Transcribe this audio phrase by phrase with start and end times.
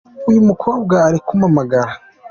[0.29, 1.91] uyumukobwa arikumpamagara